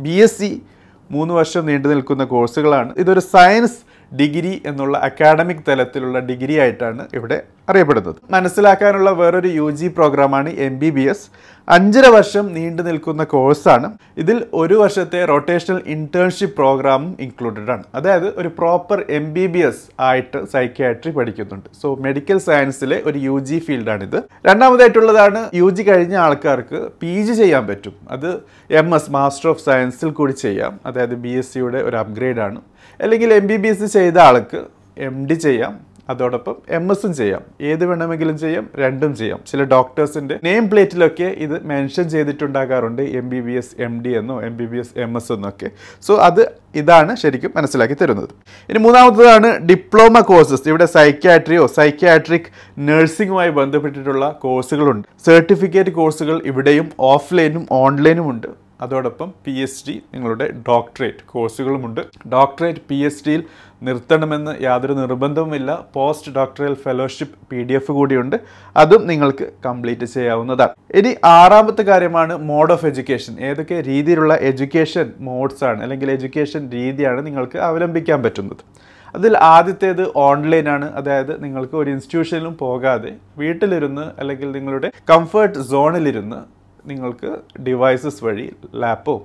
ബി 0.06 0.16
എസ് 0.26 0.40
സി 0.42 0.52
മൂന്ന് 1.10 1.34
വർഷം 1.40 1.64
നീണ്ടു 1.70 1.88
നിൽക്കുന്ന 1.94 2.24
കോഴ്സുകളാണ് 2.34 2.92
ഇതൊരു 3.02 3.22
സയൻസ് 3.34 3.80
ഡിഗ്രി 4.12 4.54
എന്നുള്ള 4.70 4.96
അക്കാഡമിക് 5.08 5.64
തലത്തിലുള്ള 5.68 6.20
ഡിഗ്രി 6.30 6.56
ആയിട്ടാണ് 6.64 7.04
ഇവിടെ 7.14 7.38
അറിയപ്പെടുന്നത്. 7.70 8.16
മനസ്സിലാക്കാനുള്ള 8.32 9.10
വേറൊരു 9.10 9.48
യു 9.48 9.72
ജി 9.72 9.88
പ്രോഗ്രാമാണ് 9.88 10.50
എം 10.50 10.80
ബി 10.80 10.90
ബി 10.90 11.02
എസ് 11.02 11.28
അഞ്ചര 11.68 12.08
വർഷം 12.08 12.54
നീണ്ടു 12.54 12.82
നിൽക്കുന്ന 12.82 13.24
കോഴ്സാണ്. 13.24 13.88
ഇതിൽ 14.18 14.46
ഒരു 14.54 14.74
വർഷത്തെ 14.74 15.26
റൊട്ടേഷണൽ 15.26 15.82
ഇന്റേൺഷിപ്പ് 15.86 16.56
പ്രോഗ്രാമും 16.56 17.18
ഇൻക്ലൂഡഡ് 17.20 17.72
ആണ്. 17.72 17.84
അതായത് 17.96 18.28
ഒരു 18.40 18.48
proper 18.48 19.06
M 19.10 19.34
B 19.34 19.46
B 19.48 19.60
S 19.60 19.84
ആയിട്ട് 20.00 20.46
സൈക്യാട്രി 20.54 21.12
പഠിക്കുന്നുണ്ട്. 21.12 21.70
സോ 21.82 21.96
മെഡിക്കൽ 21.96 22.38
സയൻസിലെ 22.38 23.02
ഒരു 23.06 23.18
യു 23.18 23.40
ജി 23.40 23.60
ഫീൽഡാണിത് 23.60 24.24
രണ്ടാമതായിട്ടുള്ളതാണ് 24.46 25.50
യു 25.54 25.70
ജി 25.70 25.84
കഴിഞ്ഞ 25.84 26.16
ആൾക്കാർക്ക് 26.16 26.82
പി 27.02 27.22
ജി 27.22 27.34
ചെയ്യാൻ 27.34 27.68
പറ്റും. 27.68 27.96
അത് 28.12 28.40
എം 28.70 28.96
എസ് 28.96 29.12
മാസ്റ്റർ 29.12 29.50
ഓഫ് 29.50 29.66
സയൻസിൽ 29.66 30.10
കൂടി 30.10 30.34
ചെയ്യാം. 30.34 30.80
അതായത് 30.86 31.16
ബി 31.16 31.30
എസ് 31.30 31.54
സിയുടെ 31.54 31.78
ഒരു 31.78 31.98
അപ്ഗ്രേഡാണ് 31.98 32.62
അല്ലെങ്കിൽ 33.02 33.34
എം 33.34 33.48
ബി 33.48 33.58
ബി 33.58 33.68
എസ് 33.68 33.94
ചെയ്ത 33.98 34.18
ആൾക്ക് 34.18 34.62
എം 34.98 35.28
ഡി 35.28 35.34
ചെയ്യാം. 35.34 35.85
അതോടൊപ്പം 36.10 36.56
എം 36.70 36.92
എസും 36.92 37.14
ചെയ്യാം. 37.16 37.44
ഏത് 37.62 37.86
വേണമെങ്കിലും 37.86 38.38
ചെയ്യാം 38.38 38.66
രണ്ടും 38.76 39.16
ചെയ്യാം. 39.16 39.40
ചില 39.52 39.64
ഡോക്ടേഴ്സിന്റെ 39.64 40.40
നെയിം 40.44 40.70
പ്ലേറ്റിലൊക്കെ 40.70 41.24
ഇത് 41.24 41.66
mention 41.66 42.10
ചെയ്തിട്ടുണ്ടാകാറുണ്ട് 42.10 43.02
M 43.02 43.30
B 43.30 43.40
B 43.40 43.52
S 43.52 43.82
M 43.82 44.02
D 44.04 44.18
എന്നോ 44.18 44.42
M 44.42 44.58
B 44.58 44.66
B 44.66 44.78
S 44.78 45.00
M 45.00 45.18
S 45.18 45.32
എന്നോ 45.32 45.50
ഒക്കെ. 45.50 45.70
സോ 46.02 46.16
അത് 46.16 46.52
ഇതാണ് 46.76 47.16
ശരിക്കും 47.16 47.52
മനസ്സിലാക്കി 47.56 47.96
തരുന്നത്. 48.02 48.30
ഇനി 48.70 48.80
മൂന്നാമത്തതാണ് 48.80 49.60
ഡിപ്ലോമ 49.66 50.20
കോഴ്സസ് 50.20 50.70
ഇവിടെ 50.70 50.86
സൈക്യാട്രിയോ 50.86 51.68
സൈക്യാട്രിക് 51.68 52.50
നഴ്സിംഗുമായി 52.80 53.50
ബന്ധപ്പെട്ടിട്ടുള്ള 53.50 54.40
കോഴ്സുകളുണ്ട് 54.42 55.08
സർട്ടിഫിക്കറ്റ് 55.26 55.90
കോഴ്സുകൾ 55.90 56.42
ഇവിടെയും 56.46 56.90
ഓഫ്ലൈനും 57.00 57.68
ഓൺലൈനും 57.72 58.30
ഉണ്ട്. 58.30 58.65
അതോടൊപ്പം 58.82 59.30
പി 59.46 59.54
എച്ച് 59.66 59.84
ഡി 59.88 59.96
നിങ്ങളുടെ 60.14 60.46
ഡോക്ടറേറ്റ് 60.70 61.24
കോഴ്സുകളുമുണ്ട് 61.32 62.02
ഡോക്ടറേറ്റ് 62.34 62.84
പി 62.90 62.98
എച്ച് 63.08 63.24
ഡിയിൽ 63.28 63.44
നിർത്തണമെന്ന് 63.82 64.54
യാതൊരു 64.66 64.94
നിർബന്ധവുമില്ല. 64.94 65.70
Post 65.96 66.32
doctoral 66.38 66.74
fellowship 66.84 67.38
P 67.52 67.60
D 67.70 67.74
F 67.80 67.92
കൂടിയുണ്ട്. 67.92 68.38
അതും 68.84 69.08
നിങ്ങൾക്ക് 69.08 69.48
കംപ്ലീറ്റ് 69.66 70.08
ചെയ്യാവുന്നതാണ്. 70.16 70.74
ഇനി 71.00 71.12
ആറാമത്തെ 71.26 71.86
കാര്യമാണ് 71.92 72.36
മോഡ് 72.50 72.74
ഓഫ് 72.78 72.88
എഡ്യൂക്കേഷൻ 72.92 73.36
ഏതൊക്കെ 73.50 73.82
രീതിയിലുള്ള 73.90 74.36
എഡ്യൂക്കേഷൻ 74.52 75.08
മോഡ്സ് 75.30 75.64
ആണ് 75.72 75.82
അല്ലെങ്കിൽ 75.84 76.12
എഡ്യൂക്കേഷൻ 76.18 76.64
രീതിയാണ് 76.78 77.26
നിങ്ങൾക്ക് 77.28 77.60
അവലംബിക്കാൻ 77.70 78.24
പറ്റുന്നത്. 78.24 78.64
അതിൽ 79.16 79.38
ആദ്യത്തേത് 79.38 80.02
ഓൺലൈനാണ് 80.28 80.88
അതായത് 81.00 81.44
നിങ്ങൾക്ക് 81.44 81.76
ഒരു 81.82 81.90
ഇൻസ്റ്റിറ്റ്യൂഷനിലും 81.90 82.58
പോകാതെ 82.64 83.12
വീട്ടിലിരുന്ന് 83.38 84.06
അല്ലെങ്കിൽ 84.22 84.50
നിങ്ങളുടെ 84.58 84.90
കംഫർട്ട് 85.12 85.62
സോണിലിരുന്ന് 85.70 86.40
നിങ്ങൾക്ക് 86.88 87.62
ഡിവൈസസ് 87.62 88.24
വഴി 88.24 88.56
ലാപ്പോ 88.76 89.16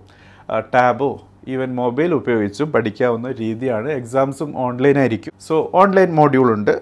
ടാബോ 0.75 1.11
ഈവൻ 1.49 1.75
മൊബൈൽ 1.75 2.14
ഉപയോഗിച്ചും 2.14 2.73
പഠിക്കാവുന്ന 2.73 3.33
രീതിയാണ് 3.33 3.88
എക്സാംസും 3.90 4.59
ഓൺലൈൻ 4.59 4.99
ആയിരിക്കും. 4.99 5.33
സോ 5.40 5.71
ഓൺലൈൻ 5.75 6.11
മോഡ്യൂൾ 6.14 6.52
ഉണ്ട് 6.52 6.75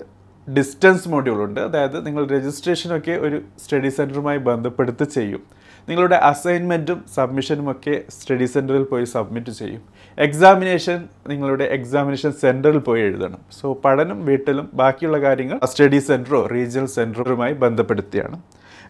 ഡിസ്റ്റൻസ് 0.56 1.08
മോഡ്യൂൾ 1.08 1.44
ഉണ്ട്. 1.44 1.60
അതായത് 1.60 2.06
നിങ്ങൾ 2.06 2.26
രജിസ്ട്രേഷനൊക്കെ 2.26 3.12
ഒരു 3.12 3.42
സ്റ്റഡി 3.64 3.88
സെന്ററുമായി 3.88 4.38
ബന്ധപ്പെടുത്തി 4.38 5.04
ചെയ്യും. 5.04 5.42
നിങ്ങളുടെ 5.88 6.16
അസൈൻമെന്റും 6.16 7.04
സബ്മിഷനും 7.14 7.70
ഒക്കെ 7.70 8.02
സ്റ്റഡി 8.10 8.44
സെന്ററിൽ 8.44 8.82
പോയി 8.82 9.04
സബ്മിറ്റ് 9.04 9.50
ചെയ്യും. 9.50 9.82
എക്സാമിനേഷൻ 10.18 11.04
നിങ്ങളുടെ 11.28 11.64
എക്സാമിനേഷൻ 11.64 12.32
സെന്ററിൽ 12.32 12.78
പോയി 12.78 13.02
എഴുതണം. 13.02 13.38
സോ 13.52 13.74
പഠനം 13.84 14.26
വീട്ടിലും 14.26 14.70
ബാക്കിയുള്ള 14.74 15.18
കാര്യങ്ങൾ 15.18 15.60
സ്റ്റഡി 15.64 15.98
സെന്ററോ 15.98 16.46
റീജിയണൽ 16.46 16.86
സെന്ററുമായി 16.86 17.52
ബന്ധപ്പെടുത്തിയാണ്. 17.52 18.42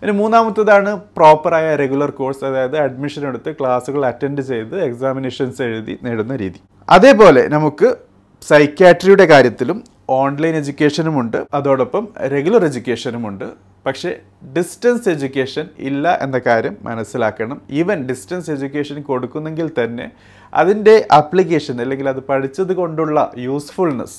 ഇനി 0.03 0.13
മൂന്നാമത്തേതാണ് 0.13 0.91
പ്രോപ്പറായ 1.17 1.77
റെഗുലർ 1.77 2.11
കോഴ്സ് 2.11 2.45
അതായത് 2.45 2.77
അഡ്മിഷൻ 2.77 3.29
എടുത്ത് 3.29 3.55
ക്ലാസ്സുകൾ 3.61 4.07
അറ്റൻഡ് 4.07 4.43
ചെയ്ത് 4.43 4.85
എക്സാമിനേഷൻസ് 4.85 5.63
എഴുതി 5.63 5.99
നേടുന്ന 6.03 6.37
രീതി. 6.37 6.61
അതേപോലെ 6.89 7.49
നമുക്ക് 7.49 7.97
സൈക്യാട്രിയുടെ 8.43 9.27
കാര്യത്തിലും 9.27 9.85
ഓൺലൈൻ 10.11 10.57
എഡ്യൂക്കേഷനും 10.57 11.21
ഉണ്ട്. 11.21 11.47
അതോടൊപ്പം 11.55 12.09
റെഗുലർ 12.35 12.65
എഡ്യൂക്കേഷനും 12.65 13.29
ഉണ്ട്. 13.29 13.45
പക്ഷേ 13.87 14.17
ഡിസ്റ്റൻസ് 14.57 15.09
എഡ്യൂക്കേഷൻ 15.09 15.67
ഇല്ല 15.79 16.19
എന്ന 16.23 16.39
കാര്യം 16.47 16.77
മനസ്സിലാക്കണം. 16.83 17.61
ഈവൻ 17.71 18.09
ഡിസ്റ്റൻസ് 18.09 18.51
എഡ്യൂക്കേഷൻ 18.51 19.03
കൊടുക്കുന്നെങ്കിൽ 19.03 19.71
തന്നെ 19.85 20.11
അതിന്റെ 20.55 21.07
ആപ്ലിക്കേഷൻ 21.13 21.81
അല്ലെങ്കിൽ 21.81 22.09
അത് 22.09 22.21
പഠിച്ചത് 22.21 22.73
കൊണ്ടുള്ള 22.73 23.33
യൂസ്ഫുൾനെസ് 23.39 24.19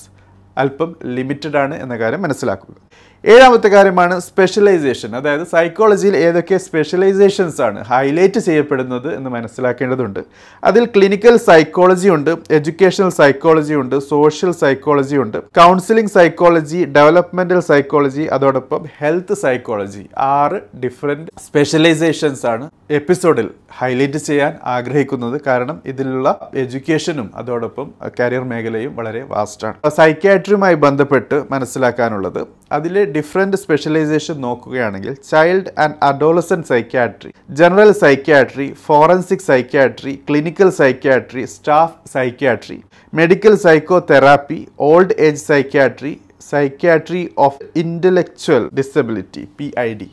അല്പം 0.58 0.96
ലിമിറ്റഡ് 1.04 1.56
ആണ് 1.56 1.74
എന്ന 1.82 1.96
കാര്യം 1.96 2.22
മനസ്സിലാക്കുക. 2.22 2.74
ഏഴാമത്തെ 3.24 3.68
കാര്യമാണ് 3.68 4.14
സ്പെഷ്യലൈസേഷൻ 4.26 5.10
അതായത് 5.16 5.42
സൈക്കോളജിയിൽ 5.50 6.14
ഏതൊക്കെ 6.16 6.56
സ്പെഷ്യലൈസേഷൻസ് 6.66 7.60
ആണ് 7.66 7.80
ഹൈലൈറ്റ് 7.90 8.40
ചെയ്യപ്പെടുന്നത് 8.46 9.08
എന്ന് 9.16 9.30
മനസ്സിലാക്കേണ്ടതുണ്ട്. 9.30 10.20
അതിൽ 10.62 10.84
ക്ലിനിക്കൽ 10.94 11.36
സൈക്കോളജി 11.48 12.08
ഉണ്ട് 12.16 12.30
എഡ്യൂക്കേഷണൽ 12.58 13.10
സൈക്കോളജി 13.18 13.74
ഉണ്ട് 13.74 13.96
സോഷ്യൽ 14.12 14.52
സൈക്കോളജി 14.62 15.16
ഉണ്ട് 15.24 15.38
കൗൺസിലിംഗ് 15.58 16.12
സൈക്കോളജി 16.16 16.80
ഡെവലപ്മെന്റൽ 16.96 17.60
സൈക്കോളജി 17.70 18.24
അതോടൊപ്പം 18.36 18.86
ഹെൽത്ത് 19.00 19.36
സൈക്കോളജി 19.44 20.04
ആറ് 20.28 20.60
ഡിഫറെന്റ് 20.84 21.30
സ്പെഷ്യലൈസേഷൻസ് 21.46 22.46
ആണ് 22.46 22.64
എപ്പിസോഡിൽ 22.90 23.50
ഹൈലൈറ്റ് 23.80 24.22
ചെയ്യാൻ 24.28 24.52
ആഗ്രഹിക്കുന്നത്. 24.76 25.36
കാരണം 25.48 25.76
ഇതിലുള്ള 25.86 26.28
എഡ്യൂക്കേഷനും 26.54 27.28
അതോടൊപ്പം 27.34 27.86
കരിയർ 28.20 28.46
മേഖലയും 28.54 28.96
വളരെ 28.96 29.22
വാസ്റ്റാണ് 29.34 29.90
സൈക്യാട്രിയുമായി 30.00 30.74
ബന്ധപ്പെട്ട് 30.86 31.38
മനസ്സിലാക്കാനുള്ളത് 31.50 32.42
അതിൽ 32.70 32.96
ഡിഫറെന്റ് 33.14 33.58
സ്പെഷ്യലൈസേഷൻ 33.62 34.36
നോക്കുകയാണെങ്കിൽ 34.40 35.14
child 35.30 35.72
and 35.78 35.98
adolescent 36.02 36.60
psychiatry 36.70 37.30
general 37.56 37.90
psychiatry 38.00 38.68
forensic 38.84 39.46
psychiatry 39.48 40.14
clinical 40.28 40.70
psychiatry 40.80 41.44
staff 41.54 41.96
psychiatry 42.12 42.78
medical 43.12 43.56
psychotherapy 44.10 44.60
old 44.88 45.16
age 45.20 45.44
psychiatry 45.46 46.14
psychiatry 46.50 47.22
of 47.38 47.60
intellectual 47.76 48.64
disability 48.78 49.42
P 49.58 49.66
I 49.80 49.90
D 49.94 50.10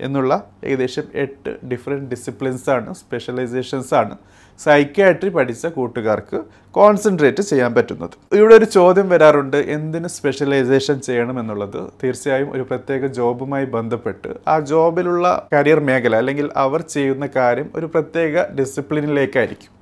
എന്നുള്ള 0.00 0.32
ഏകദേശം 0.64 1.06
എട്ട് 1.22 1.50
ഡിഫറെന്റ് 1.68 2.08
ഡിസിപ്ലിൻസാണ് 2.10 2.90
സ്പെഷ്യലൈസേഷൻസാണ് 3.00 4.14
സൈക്യാട്രി 4.64 5.30
പഠിച്ച 5.36 5.66
കൂട്ടുകാർക്ക് 5.76 6.38
കോൺസെൻട്രേറ്റ് 6.78 7.42
ചെയ്യാൻ 7.42 7.70
പറ്റുന്നത്. 7.74 8.14
ഇവിടെ 8.38 8.54
ഒരു 8.54 8.66
ചോദ്യം 8.76 9.06
വരാറുണ്ട് 9.08 9.56
എന്തിന് 9.76 10.08
സ്പെഷ്യലൈസേഷൻ 10.16 10.96
ചെയ്യണം 11.06 11.36
എന്നുള്ളത്? 11.40 11.80
തീർച്ചയായും 12.02 12.50
ഒരു 12.56 12.64
പ്രത്യേക 12.70 13.06
ജോബുമായി 13.18 13.66
ബന്ധപ്പെട്ട് 13.76 14.30
ആ 14.48 14.56
ജോബിലുള്ള 14.72 15.26
കരിയർ 15.54 15.80
മേഖല 15.88 16.16
അല്ലെങ്കിൽ 16.22 16.48
അവർ 16.64 16.82
ചെയ്യുന്ന 16.94 17.28
കാര്യം 17.36 17.70
ഒരു 17.74 17.86
പ്രത്യേക 17.86 18.44
ഡിസിപ്ലിനിലേക്കായിരിക്കും 18.60 19.72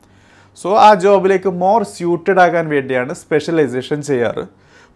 സോ 0.63 0.71
ആ 0.87 0.91
ജോബിലേക്ക് 1.05 1.51
മോർ 1.65 1.83
സ്യൂട്ടഡ് 1.95 2.41
ആകാൻ 2.41 2.67
വേണ്ടിയാണ് 2.69 3.13
സ്പെഷ്യലൈസേഷൻ 3.15 3.99
ചെയ്യാറ്. 4.03 4.45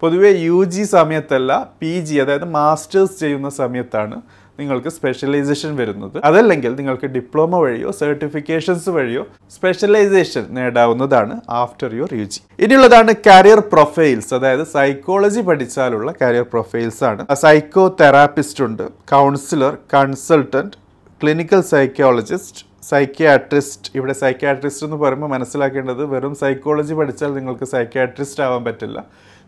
പൊതുവേ 0.03 0.31
യു 0.47 0.61
ജി 0.75 0.85
സമയത്തല്ല 0.97 1.53
പി 1.81 1.91
ജി 2.07 2.15
അതായത് 2.15 2.47
മാസ്റ്റേഴ്സ് 2.55 3.21
ചെയ്യുന്ന 3.21 3.49
സമയത്താണ് 3.49 4.17
നിങ്ങൾക്ക് 4.63 4.91
സ്പെഷ്യലൈസേഷൻ 4.97 5.71
വരുന്നത്. 5.81 6.17
അതല്ലെങ്കിൽ 6.31 6.73
നിങ്ങൾക്ക് 6.81 7.11
ഡിപ്ലോമ 7.17 7.61
വഴിയോ 7.65 7.91
സർട്ടിഫിക്കേഷൻസ് 8.01 8.91
വഴിയോ 8.97 9.23
സ്പെഷ്യലൈസേഷൻ 9.57 10.45
നേടാവുന്നതാണ് 10.59 11.37
ആഫ്റ്റർ 11.63 11.91
യുവർ 12.01 12.13
യു 12.21 12.27
ജി 12.33 12.41
ഇനിയുള്ളതാണ് 12.65 13.15
കരിയർ 13.29 13.63
പ്രൊഫൈൽസ് 13.75 14.33
അതായത് 14.39 14.65
സൈക്കോളജി 14.75 15.43
പഠിച്ചാലുള്ള 15.51 16.11
കരിയർ 16.23 16.47
പ്രൊഫൈൽസ് 16.55 17.03
ആണ്. 17.11 17.23
സൈക്കോ 17.45 17.85
തെറാപ്പിസ്റ്റ് 18.01 18.65
ഉണ്ട് 18.67 18.85
counsellor 19.15 19.73
consultant 19.95 20.77
clinical 21.23 21.61
psychologist 21.73 22.63
psychiatrist 22.91 23.91
ഇവിടെ 23.97 24.15
സൈക്യാട്രിസ്റ്റ് 24.21 24.85
എന്ന് 24.87 24.97
പറയുമ്പോൾ 25.03 25.31
മനസ്സിലാക്കേണ്ടത് 25.33 26.01
വെറും 26.13 26.33
സൈക്കോളജി 26.41 26.95
പഠിച്ചാൽ 27.01 27.31
നിങ്ങൾക്ക് 27.39 27.67
സൈക്യാട്രിസ്റ്റ് 27.75 28.43
ആവാൻ 28.47 28.63
പറ്റില്ല. 28.65 28.99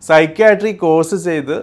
സൈക്യാട്രി 0.03 0.71
കോഴ്സ് 0.83 1.17
ചെയ്ത് 1.25 1.57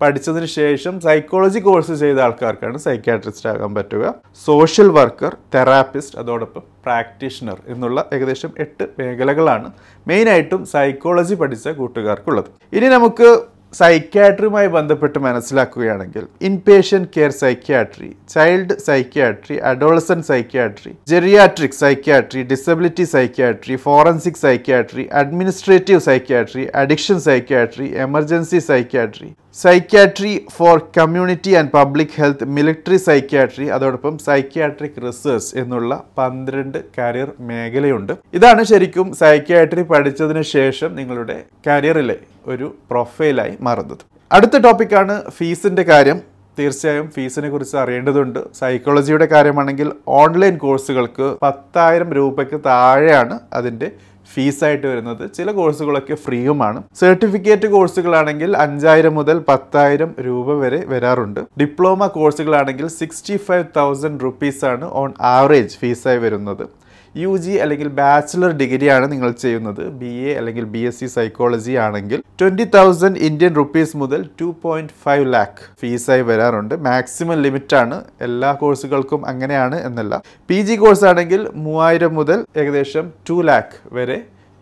പഠിച്ചതിന് 0.00 0.48
ശേഷം 0.56 0.94
സൈക്കോളജി 1.06 1.60
കോഴ്സ് 1.66 1.94
ചെയ്ത 2.02 2.18
ആൾക്കാർക്കാണ് 2.26 2.78
സൈക്കാട്രിസ്റ്റ് 2.86 3.48
ആകാൻ 3.52 3.70
പറ്റുക. 3.78 4.04
സോഷ്യൽ 4.46 4.88
വർക്കർ 4.98 5.32
തെറാപ്പിസ്റ്റ് 5.54 6.18
അതോടൊപ്പം 6.22 6.64
പ്രാക്ടീഷണർ 6.86 7.58
എന്നുള്ള 7.74 8.00
ഏകദേശം 8.16 8.50
എട്ട് 8.64 8.86
മേഖലകളാണ് 8.98 9.68
മെയിനായിട്ടും 10.06 10.62
സൈക്കോളജി 10.74 11.36
പഠിച്ച 11.42 11.68
കൂട്ടുകാർക്കുള്ളത്. 11.80 12.50
ഇനി 12.78 12.88
നമുക്ക് 12.96 13.28
സൈക്യാട്രിയുമായി 13.78 14.68
ബന്ധപ്പെട്ട് 14.76 15.18
മനസ്സിലാക്കുകയാണെങ്കിൽ 15.26 16.24
inpatient 16.48 17.02
care 17.14 17.32
psychiatry 17.40 18.10
child 18.34 18.76
psychiatry 18.86 19.56
adolescent 19.70 20.20
psychiatry 20.30 20.92
geriatric 21.12 21.80
psychiatry 21.84 22.42
disability 22.52 23.06
psychiatry 23.14 23.76
forensic 23.86 24.42
psychiatry 24.46 25.04
administrative 25.22 26.04
psychiatry 26.10 26.64
addiction 26.82 27.18
psychiatry 27.28 27.88
emergency 28.06 28.60
psychiatry 28.70 29.28
psychiatry 29.58 30.32
for 30.56 30.76
community 30.98 31.52
and 31.58 31.72
public 31.76 32.16
health 32.20 32.48
military 32.56 32.98
psychiatry 33.08 33.66
അതോടൊപ്പം 33.76 34.14
സൈക്യാട്രിക് 34.26 34.98
റിസർച്ച് 35.06 35.52
എന്നുള്ള 35.60 35.92
പന്ത്രണ്ട് 36.18 36.78
കരിയർ 36.98 37.30
മേഖലയുണ്ട്. 37.50 38.12
ഇതാണ് 38.38 38.64
ശരിക്കും 38.72 39.08
സൈക്യാട്രി 39.22 39.84
പഠിച്ചതിന് 39.92 40.42
ശേഷം 40.56 40.90
നിങ്ങളുടെ 40.96 41.38
കരിയറിലെ 41.66 42.18
ഒരു 42.46 42.74
പ്രൊഫൈലായി 42.90 43.54
മാറുന്നത്. 43.60 44.04
അടുത്ത 44.32 44.56
ടോപ്പിക്കാണ് 44.56 45.30
ഫീസിന്റെ 45.30 45.82
കാര്യം. 45.82 46.20
തീർച്ചയായും 46.58 47.06
ഫീസിനെ 47.14 47.48
കുറിച്ച് 47.48 47.76
അറിയേണ്ടതുണ്ട്. 47.76 48.38
സൈക്കോളജിയുടെ 48.58 49.26
കാര്യമാണെങ്കിൽ 49.26 49.92
ഓൺലൈൻ 50.08 50.56
കോഴ്സുകൾക്ക് 50.56 51.36
പത്തായിരം 51.42 52.12
രൂപയ്ക്ക് 52.12 52.60
താഴെയാണ് 52.66 53.38
അതിന്റെ 53.52 53.90
ഫീസായിട്ട് 54.34 54.86
വരുന്നത്. 54.86 55.32
ചില 55.34 55.50
കോഴ്സുകളൊക്കെ 55.50 56.14
ഫ്രീയുമാണ് 56.14 56.82
സർട്ടിഫിക്കറ്റ് 57.00 57.68
കോഴ്സുകളാണെങ്കിൽ 57.68 58.56
അഞ്ചായിരം 58.56 59.14
മുതൽ 59.14 59.38
പത്തായിരം 59.48 60.14
രൂപ 60.26 60.54
വരെ 60.62 60.80
വരാറുണ്ട്. 60.86 61.40
ഡിപ്ലോമ 61.60 62.06
കോഴ്സുകളാണെങ്കിൽ 62.06 62.86
സിക്സ്റ്റി 62.86 63.36
ഫൈവ് 63.36 63.64
തൗസൻഡ് 63.76 64.20
റുപ്പീസാണ് 64.24 64.84
ഓൺ 64.92 65.12
ആവറേജ് 65.20 65.78
ഫീസായി 65.80 66.18
വരുന്നത്. 66.18 66.85
യു 67.22 67.32
ജി 67.44 67.52
അല്ലെങ്കിൽ 67.64 67.88
ബാച്ചിലർ 67.98 68.50
ഡിഗ്രിയാണ് 68.60 69.06
നിങ്ങൾ 69.12 69.30
ചെയ്യുന്നത്. 69.42 69.82
ബി 70.00 70.10
എ 70.30 70.32
അല്ലെങ്കിൽ 70.38 70.64
ബി 70.74 70.80
എസ് 70.88 70.98
സി 71.02 71.06
സൈക്കോളജി 71.14 71.74
ആണെങ്കിൽ 71.84 72.18
ട്വന്റി 72.40 72.66
തൗസൻഡ് 72.74 73.20
ഇന്ത്യൻ 73.28 73.52
റുപ്പീസ് 73.60 73.94
മുതൽ 74.02 74.20
ടു 74.40 74.48
പോയിന്റ് 74.64 74.94
ഫൈവ് 75.04 75.26
ലാക്ക് 75.34 75.62
ഫീസായി 75.80 76.24
വരാറുണ്ട്. 76.30 76.74
മാക്സിമം 76.88 77.38
ലിമിറ്റാണ് 77.44 77.98
എല്ലാ 78.26 78.50
കോഴ്സുകൾക്കും 78.62 79.22
അങ്ങനെയാണ് 79.32 79.78
എന്നല്ല. 79.88 80.14
പി 80.50 80.58
ജി 80.68 80.76
കോഴ്സ് 80.82 81.06
ആണെങ്കിൽ 81.10 81.42
മൂവായിരം 81.66 82.12
മുതൽ 82.20 82.40
ഏകദേശം 82.62 83.06
ടു 83.30 83.38
ലാക്ക് 83.50 83.78
വരെ 83.98 84.18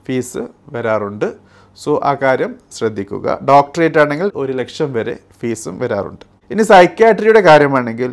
ഫീസ് 0.09 0.45
വരാറുണ്ട്. 0.77 1.29
സോ 1.85 1.93
ആ 2.11 2.15
കാര്യം 2.23 2.53
ശ്രദ്ധിക്കുക. 2.77 3.27
ഡോക്ടറേറ്റ് 3.51 4.01
ആണെങ്കിൽ 4.05 4.31
ഒരു 4.43 4.53
ലക്ഷം 4.61 4.93
വരെ 4.99 5.17
ഫീസും 5.41 5.75
വരാറുണ്ട്. 5.83 6.25
ഇനി 6.53 6.65
സൈക്യാട്രിയുടെ 6.73 7.41
കാര്യമാണെങ്കിൽ 7.51 8.11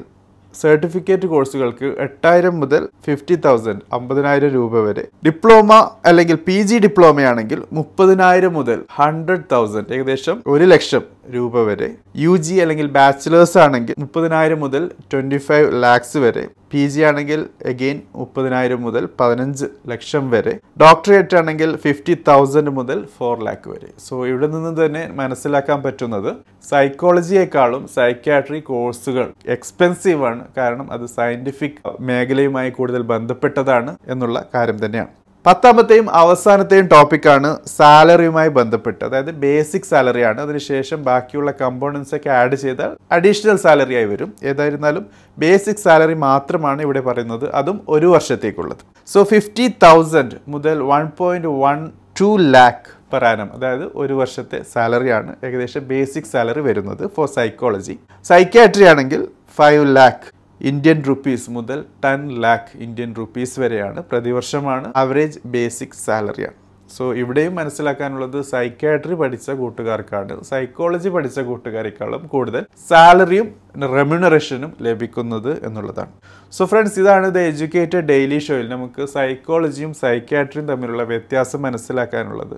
സർട്ടിഫിക്കറ്റ് 0.55 1.27
കോഴ്സുകൾക്ക് 1.27 1.87
എട്ടായിരം 1.99 2.59
മുതൽ 2.59 2.81
ഫിഫ്റ്റി 3.05 3.35
തൗസൻഡ് 3.45 3.81
അമ്പതിനായിരം 3.93 4.49
രൂപ 4.49 4.73
വരെ. 4.87 5.03
ഡിപ്ലോമ 5.25 5.71
അല്ലെങ്കിൽ 6.05 6.37
പി 6.47 6.57
ജി 6.61 6.77
ഡിപ്ലോമയാണെങ്കിൽ 6.79 7.61
മുപ്പതിനായിരം 7.73 8.53
മുതൽ 8.53 8.79
ഹൺഡ്രഡ് 8.99 9.47
തൗസൻഡ് 9.51 9.93
ഏകദേശം 9.93 10.37
ഒരു 10.47 10.63
ലക്ഷം 10.63 11.03
രൂപ 11.35 11.63
വരെ. 11.69 11.89
യു 12.23 12.33
ജി 12.37 12.55
അല്ലെങ്കിൽ 12.63 12.87
ബാച്ചിലേഴ്സ് 12.97 13.57
ആണെങ്കിൽ 13.65 13.95
മുപ്പതിനായിരം 14.03 14.59
മുതൽ 14.65 14.83
ട്വന്റി 15.13 15.39
ഫൈവ് 15.47 15.67
ലാക്സ് 15.83 16.17
വരെ. 16.17 16.43
പി 16.73 16.81
ജി 16.91 17.01
ആണെങ്കിൽ 17.07 17.39
അഗെയിൻ 17.71 17.97
മുപ്പതിനായിരം 18.15 18.81
മുതൽ 18.81 19.03
പതിനഞ്ച് 19.19 19.65
ലക്ഷം 19.91 20.23
വരെ. 20.33 20.53
ഡോക്ടറേറ്റ് 20.83 21.37
ആണെങ്കിൽ 21.39 21.69
ഫിഫ്റ്റി 21.85 22.13
തൗസൻഡ് 22.29 22.71
മുതൽ 22.77 22.99
ഫോർ 23.17 23.35
ലാക്ക് 23.47 23.69
വരെ. 23.73 23.89
സോ 24.07 24.13
ഇവിടെ 24.31 24.47
നിന്ന് 24.47 24.85
തന്നെ 24.85 25.03
മനസ്സിലാക്കാൻ 25.19 25.79
പറ്റുന്നത് 25.85 26.31
സൈക്കോളജിയേക്കാളും 26.69 27.87
സൈക്യാട്രി 27.97 28.59
കോഴ്സുകൾ 28.69 29.27
എക്സ്പെൻസീവ് 29.55 30.25
ആണ്. 30.31 30.43
കാരണം 30.57 30.91
അത് 30.91 31.05
സയന്റിഫിക് 31.17 31.81
മേഖലയുമായി 32.09 32.69
കൂടുതൽ 32.69 33.01
ബന്ധപ്പെട്ടതാണ് 33.13 33.93
എന്നുള്ള 34.07 34.45
കാര്യം 34.55 34.79
തന്നെയാണ്. 34.85 35.11
പത്താമത്തെയും 35.45 36.07
അവസാനത്തെയും 36.21 36.87
ടോപ്പിക്കാണ് 36.91 37.49
സാലറിയുമായി 37.77 38.49
ബന്ധപ്പെട്ട്. 38.57 38.99
അതായത് 39.07 39.31
ബേസിക് 39.43 39.87
സാലറിയാണ് 39.91 40.39
അതിനുശേഷം 40.43 40.99
ബാക്കിയുള്ള 41.07 41.51
കമ്പോണൻസ് 41.61 42.13
ഒക്കെ 42.17 42.29
ആഡ് 42.39 42.57
ചെയ്താൽ 42.63 42.91
അഡീഷണൽ 43.15 43.57
സാലറി 43.63 43.95
ആയി 43.99 44.07
വരും. 44.11 44.29
ഏതായിരുന്നാലും 44.49 45.05
ബേസിക് 45.43 45.81
സാലറി 45.85 46.15
മാത്രമാണ് 46.27 46.81
ഇവിടെ 46.87 47.01
പറയുന്നത്. 47.07 47.45
അതും 47.59 47.77
ഒരു 47.95 48.09
വർഷത്തേക്കുള്ളത്. 48.15 48.83
സോ 49.13 49.21
ഫിഫ്റ്റി 49.31 49.65
തൗസൻഡ് 49.85 50.37
മുതൽ 50.55 50.77
one 50.91 51.07
point 51.21 51.53
one 51.63 51.79
two 52.19 52.29
lakh 52.55 52.85
per 53.13 53.25
annum 53.31 53.49
അതായത് 53.55 53.85
ഒരു 54.01 54.13
വർഷത്തെ 54.21 54.59
സാലറിയാണ് 54.73 55.31
ഏകദേശം 55.47 55.83
ബേസിക് 55.93 56.29
സാലറി 56.33 56.61
വരുന്നത് 56.69 57.03
ഫോർ 57.15 57.27
സൈക്കോളജി 57.37 57.95
സൈക്യാട്രി 58.25 58.85
ആണെങ്കിൽ 58.91 59.23
ഫൈവ് 59.59 59.83
ലാക്ക് 59.97 60.27
ഇന്ത്യൻ 60.69 60.97
റുപ്പീസ് 61.07 61.51
മുതൽ 61.55 61.79
ടെൻ 62.03 62.21
ലാക്ക് 62.43 62.73
ഇന്ത്യൻ 62.85 63.11
റുപ്പീസ് 63.19 63.55
വരെയാണ് 63.61 63.99
പ്രതിവർഷമാണ് 64.09 64.87
ആവറേജ് 65.01 65.39
ബേസിക് 65.53 65.95
സാലറിയാണ് 66.05 66.57
സോ 66.89 67.03
ഇവിടെയും 67.21 67.53
മനസ്സിലാക്കാനുള്ളത് 67.59 68.37
സൈക്കാട്രി 68.49 69.15
പഠിച്ച 69.21 69.47
കൂട്ടുകാർക്കാണ്. 69.61 70.35
സൈക്കോളജി 70.49 71.09
പഠിച്ച 71.15 71.39
കൂട്ടുകാരെക്കാളും 71.49 72.23
കൂടുതൽ 72.33 72.63
സാലറിയും 72.89 73.47
റെമ്യൂണറേഷനും 73.95 74.71
ലഭിക്കുന്നത് 74.87 75.51
എന്നുള്ളതാണ്. 75.67 76.13
സോ 76.53 76.65
ഫ്രണ്ട്സ് 76.71 76.99
ഇതാണ് 77.03 77.29
ദ 77.37 77.45
എഡ്യൂക്കേറ്റഡ് 77.51 78.05
ഡെയിലി 78.11 78.39
ഷോയിൽ 78.47 78.67
നമുക്ക് 78.75 79.05
സൈക്കോളജിയും 79.15 79.93
സൈക്കാട്രിയും 80.03 80.67
തമ്മിലുള്ള 80.71 81.05
വ്യത്യാസം 81.13 81.61
മനസ്സിലാക്കാനുള്ളത്. 81.67 82.57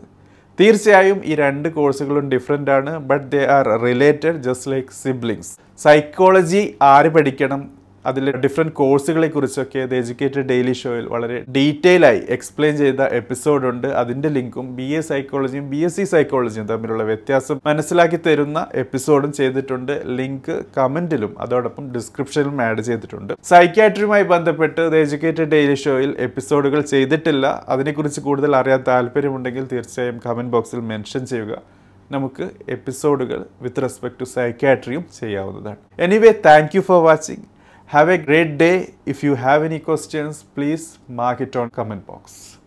തീർച്ചയായും 0.60 1.22
ഈ 1.29 1.36
രണ്ട് 1.43 1.69
കോഴ്സുകളും 1.77 2.25
ഡിഫറെന്റ് 2.33 2.74
ആണ് 2.77 2.91
but 3.12 3.25
they 3.36 3.43
are 3.57 3.67
related 3.86 4.36
just 4.48 4.72
like 4.74 4.98
siblings 5.03 5.53
psychology 5.86 6.63
ആര് 6.91 7.12
പഠിക്കണം 7.15 7.63
അതിലെ 8.05 8.31
ഡിഫറെന്റ് 8.31 8.74
കോഴ്സുകളെ 8.74 9.27
കുറിച്ചൊക്കെ 9.27 9.86
ദ 9.86 9.93
എജ്യൂക്കേറ്റഡ് 9.93 10.41
ഡെയിലി 10.41 10.74
ഷോയിൽ 10.74 11.07
വളരെ 11.07 11.45
ഡീറ്റെയിൽ 11.55 12.05
ആയി 12.05 12.22
എക്സ്പ്ലെയിൻ 12.29 12.77
ചെയ്ത 12.77 13.01
എപ്പിസോഡുണ്ട് 13.01 13.88
അതിന്റെ 13.88 14.29
ലിങ്കും 14.29 14.75
ബി 14.75 14.83
എ 14.83 15.01
സൈക്കോളജിയും 15.01 15.69
ബി 15.69 15.77
എസ് 15.77 15.95
സി 15.95 16.03
സൈക്കോളജിയും 16.03 16.67
തമ്മിലുള്ള 16.67 17.03
വ്യത്യാസം 17.03 17.60
മനസ്സിലാക്കി 17.65 18.15
തരുന്ന 18.15 18.67
എപ്പിസോഡും 18.74 19.31
ചെയ്തിട്ടുണ്ട്. 19.31 20.01
ലിങ്ക് 20.05 20.63
കമന്റിലും 20.77 21.36
അതോടൊപ്പം 21.39 21.93
ഡിസ്ക്രിപ്ഷനിലും 21.93 22.62
ആഡ് 22.62 22.81
ചെയ്തിട്ടുണ്ട്. 22.81 23.33
സൈക്യാട്രിയുമായി 23.43 24.24
ബന്ധപ്പെട്ട് 24.24 24.91
ദ 24.91 24.95
എജ്യൂക്കേറ്റഡ് 24.95 25.51
ഡെയിലി 25.51 25.75
ഷോയിൽ 25.75 26.15
എപ്പിസോഡുകൾ 26.19 26.81
ചെയ്തിട്ടില്ല. 26.81 27.65
അതിനെക്കുറിച്ച് 27.69 28.22
കൂടുതൽ 28.22 28.55
അറിയാൻ 28.55 28.83
താല്പര്യമുണ്ടെങ്കിൽ 28.88 29.67
തീർച്ചയായും 29.72 30.22
കമന്റ് 30.25 30.51
ബോക്സിൽ 30.51 30.79
മെൻഷൻ 30.79 31.25
ചെയ്യുക. 31.25 31.62
നമുക്ക് 32.12 32.50
എപ്പിസോഡുകൾ 32.69 33.45
വിത്ത് 33.62 33.81
റെസ്പെക്ട് 33.81 34.19
ടു 34.19 34.24
സൈക്യാട്രിയും 34.24 35.05
ചെയ്യാവുന്നതാണ്. 35.19 35.75
Anyway 36.00 36.33
thank 36.45 36.69
you 36.75 36.81
for 36.81 37.03
watching 37.03 37.43
Have 37.93 38.09
a 38.09 38.17
great 38.17 38.57
day. 38.57 38.95
If 39.05 39.21
you 39.23 39.35
have 39.35 39.62
any 39.62 39.79
questions, 39.79 40.41
please 40.55 40.97
mark 41.07 41.41
it 41.41 41.55
on 41.55 41.69
comment 41.69 42.07
box. 42.07 42.57